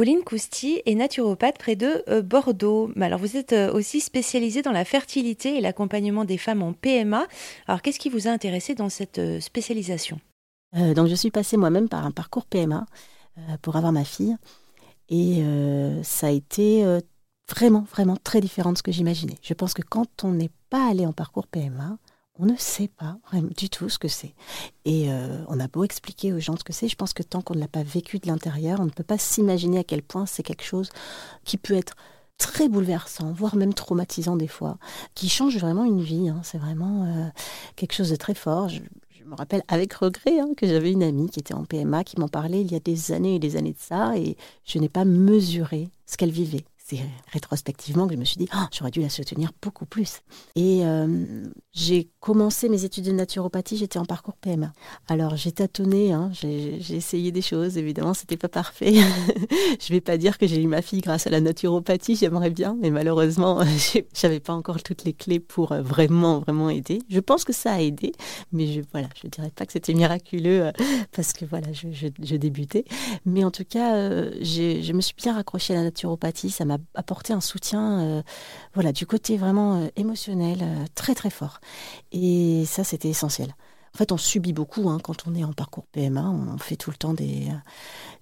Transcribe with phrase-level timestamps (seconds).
[0.00, 2.90] Pauline Cousti est naturopathe près de euh, Bordeaux.
[2.98, 7.26] Alors vous êtes euh, aussi spécialisée dans la fertilité et l'accompagnement des femmes en PMA.
[7.66, 10.18] Alors qu'est-ce qui vous a intéressé dans cette euh, spécialisation?
[10.72, 12.86] Donc je suis passée moi-même par un parcours PMA
[13.60, 14.36] pour avoir ma fille.
[15.10, 15.42] Et
[16.02, 16.82] ça a été
[17.50, 19.36] vraiment, vraiment très différent de ce que j'imaginais.
[19.42, 21.98] Je pense que quand on n'est pas allé en parcours PMA,
[22.40, 23.18] on ne sait pas
[23.56, 24.34] du tout ce que c'est.
[24.84, 27.42] Et euh, on a beau expliquer aux gens ce que c'est, je pense que tant
[27.42, 30.24] qu'on ne l'a pas vécu de l'intérieur, on ne peut pas s'imaginer à quel point
[30.24, 30.88] c'est quelque chose
[31.44, 31.94] qui peut être
[32.38, 34.78] très bouleversant, voire même traumatisant des fois,
[35.14, 36.30] qui change vraiment une vie.
[36.30, 36.40] Hein.
[36.42, 37.28] C'est vraiment euh,
[37.76, 38.68] quelque chose de très fort.
[38.68, 38.80] Je,
[39.26, 42.26] me rappelle avec regret hein, que j'avais une amie qui était en PMA qui m'en
[42.26, 45.04] parlait il y a des années et des années de ça, et je n'ai pas
[45.04, 49.08] mesuré ce qu'elle vivait c'est rétrospectivement que je me suis dit, ah, j'aurais dû la
[49.08, 50.22] soutenir beaucoup plus.
[50.56, 54.72] Et euh, j'ai commencé mes études de naturopathie, j'étais en parcours PMA.
[55.08, 58.94] Alors j'ai tâtonné, hein, j'ai essayé des choses, évidemment, c'était pas parfait.
[59.80, 62.76] je vais pas dire que j'ai eu ma fille grâce à la naturopathie, j'aimerais bien,
[62.80, 63.60] mais malheureusement,
[64.14, 67.00] j'avais pas encore toutes les clés pour euh, vraiment, vraiment aider.
[67.08, 68.12] Je pense que ça a aidé,
[68.52, 70.72] mais je, voilà, je dirais pas que c'était miraculeux euh,
[71.12, 72.84] parce que voilà, je, je, débutais.
[73.26, 73.94] Mais en tout cas,
[74.40, 78.22] je me suis bien raccrochée à la naturopathie, ça m'a apporter un soutien euh,
[78.74, 81.60] voilà, du côté vraiment euh, émotionnel euh, très très fort.
[82.12, 83.54] Et ça, c'était essentiel.
[83.94, 86.22] En fait, on subit beaucoup hein, quand on est en parcours PMA.
[86.22, 87.48] On fait tout le temps des,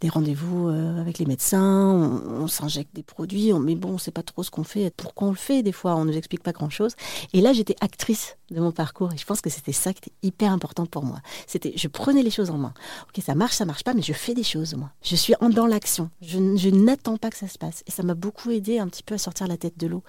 [0.00, 4.22] des rendez-vous avec les médecins, on, s'injecte des produits, mais bon, on ne sait pas
[4.22, 5.62] trop ce qu'on fait, pourquoi on le fait.
[5.62, 6.94] Des fois, on ne nous explique pas grand-chose.
[7.34, 10.16] Et là, j'étais actrice de mon parcours et je pense que c'était ça qui était
[10.22, 11.20] hyper important pour moi.
[11.46, 12.72] C'était, je prenais les choses en main.
[13.08, 14.90] Ok, ça marche, ça marche pas, mais je fais des choses moi.
[15.02, 16.10] Je suis en, dans l'action.
[16.22, 17.82] Je, n'attends pas que ça se passe.
[17.86, 20.02] Et ça m'a beaucoup aidé un petit peu à sortir la tête de l'eau.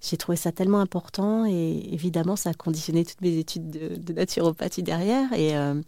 [0.00, 4.82] J'ai trouvé ça tellement important et évidemment, ça a conditionné toutes mes études de, naturopathie
[4.82, 5.32] derrière.
[5.32, 5.80] Et, euh,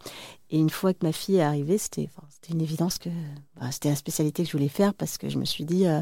[0.49, 3.09] et, une fois que ma fille est arrivée, c'était, c'était une évidence que
[3.59, 6.01] bah, c'était la spécialité que je voulais faire parce que je me suis dit, euh,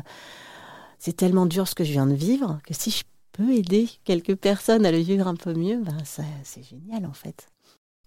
[1.00, 3.04] c'est tellement dur ce que je viens de vivre que si je
[3.34, 7.53] peux aider quelques personnes à le vivre un peu mieux, ben c'est génial en fait.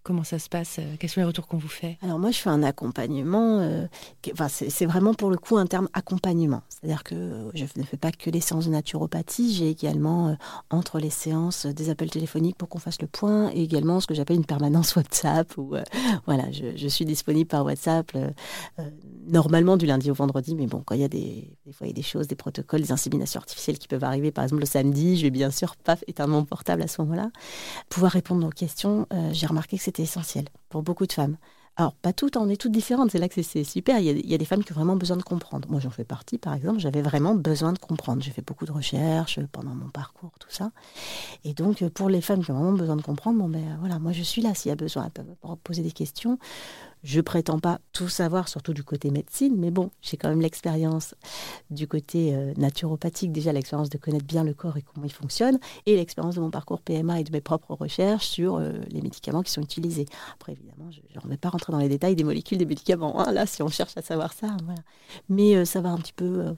[0.06, 1.98] Comment ça se passe euh, Quels sont les retours qu'on vous fait?
[2.00, 3.58] Alors moi, je fais un accompagnement.
[3.58, 3.88] Euh,
[4.32, 6.62] enfin, c'est vraiment pour le coup un terme accompagnement.
[6.68, 9.52] C'est-à-dire que je ne fais pas que les séances de naturopathie.
[9.52, 10.34] J'ai également euh,
[10.70, 14.14] entre les séances des appels téléphoniques pour qu'on fasse le point, et également ce que
[14.14, 15.52] j'appelle une permanence WhatsApp.
[16.26, 18.16] Voilà, je, suis disponible par WhatsApp
[19.26, 20.54] normalement du lundi au vendredi.
[20.54, 23.40] Mais bon, quand il y a des, fois il des choses, des protocoles, des inséminations
[23.40, 26.44] artificielles qui peuvent arriver, par exemple le samedi, je vais bien sûr pas éteindre mon
[26.44, 27.30] portable à ce moment-là.
[27.88, 29.06] Pouvoir répondre aux questions.
[29.32, 31.36] J'ai remarqué que c'était essentiel pour beaucoup de femmes.
[31.78, 33.98] Alors, pas toutes, on est toutes différentes, c'est là que c'est super.
[33.98, 35.68] Il y, a, des femmes qui ont vraiment besoin de comprendre.
[35.68, 38.22] Moi, j'en fais partie, par exemple, j'avais vraiment besoin de comprendre.
[38.22, 40.70] J'ai fait beaucoup de recherches pendant mon parcours, tout ça.
[41.44, 44.12] Et donc, pour les femmes qui ont vraiment besoin de comprendre, bon, ben voilà, moi,
[44.12, 45.10] je suis là s'il y a besoin.
[45.14, 45.24] Elles
[45.62, 46.38] poser des questions.
[47.06, 51.14] Je prétends pas tout savoir, surtout du côté médecine, mais bon, j'ai quand même l'expérience
[51.70, 55.60] du côté euh, naturopathique, déjà l'expérience de connaître bien le corps et comment il fonctionne,
[55.86, 59.44] et l'expérience de mon parcours PMA et de mes propres recherches sur euh, les médicaments
[59.44, 60.06] qui sont utilisés.
[60.34, 63.30] Après, évidemment, je ne vais pas rentrer dans les détails des molécules des médicaments, hein,
[63.30, 64.56] là, si on cherche à savoir ça.
[64.64, 64.80] Voilà.
[65.28, 66.56] Mais euh, ça va un petit peu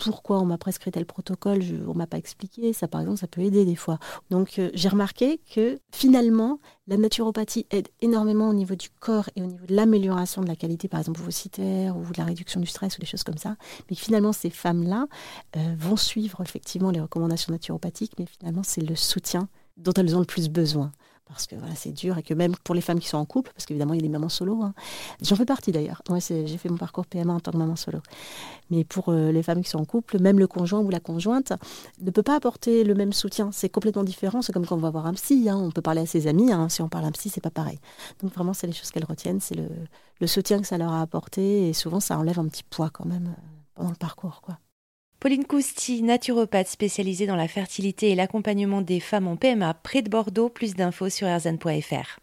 [0.00, 2.72] pourquoi on m'a prescrit tel protocole, je, on m'a pas expliqué.
[2.72, 3.98] Ça, par exemple, ça peut aider des fois.
[4.30, 9.42] Donc, euh, j'ai remarqué que finalement, la naturopathie aide énormément au niveau du corps et
[9.42, 12.66] au niveau de l'amélioration de la qualité, par exemple, vocitaire ou de la réduction du
[12.66, 13.56] stress ou des choses comme ça.
[13.90, 15.06] Mais finalement, ces femmes-là
[15.56, 20.20] euh, vont suivre effectivement les recommandations naturopathiques, mais finalement, c'est le soutien dont elles ont
[20.20, 20.92] le plus besoin
[21.30, 23.52] parce que voilà, c'est dur et que même pour les femmes qui sont en couple,
[23.54, 24.74] parce qu'évidemment il y a des mamans solo, hein.
[25.22, 26.02] j'en fais partie d'ailleurs.
[26.28, 28.00] J'ai fait mon parcours PMA en tant que maman solo.
[28.70, 31.52] Mais pour euh, les femmes qui sont en couple, même le conjoint ou la conjointe
[32.00, 33.50] ne peut pas apporter le même soutien.
[33.52, 34.42] C'est complètement différent.
[34.42, 35.48] C'est comme quand on va voir un psy.
[35.48, 35.56] Hein.
[35.56, 36.52] On peut parler à ses amis.
[36.52, 36.68] Hein.
[36.68, 37.78] Si on parle à un psy, c'est pas pareil.
[38.22, 39.68] Donc vraiment, c'est les choses qu'elles retiennent, c'est le,
[40.20, 43.06] le, soutien que ça leur a apporté et souvent ça enlève un petit poids quand
[43.06, 43.42] même euh,
[43.74, 44.58] pendant le parcours, quoi.
[45.20, 50.08] Pauline Cousti, naturopathe spécialisée dans la fertilité et l'accompagnement des femmes en PMA près de
[50.08, 50.48] Bordeaux.
[50.48, 52.20] Plus d'infos sur erzan.fr.